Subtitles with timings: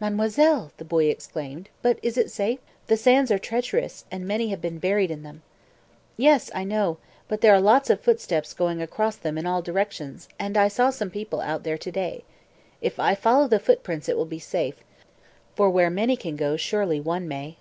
[0.00, 1.68] "Mademoiselle!" the boy exclaimed.
[1.82, 2.60] "But is it safe?
[2.86, 5.42] The sands are treacherous, and many have been buried in them."
[6.16, 10.28] "Yes; I know, but there are lots of footsteps going across them in all directions,
[10.38, 12.22] and I saw some people out there to day.
[12.80, 14.84] If I follow the footprints it will be safe,
[15.56, 17.56] for where many can go surely one may."